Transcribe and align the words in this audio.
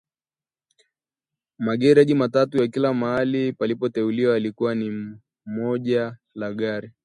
Magereji 1.57 2.13
matatu 2.15 2.57
ya 2.57 2.67
kila 2.67 2.93
mahali 2.93 3.53
palipoteuliwa 3.53 4.33
yalikuwa 4.33 4.75
ni 4.75 5.15
moja 5.45 6.01
la 6.05 6.17
magari 6.49 6.91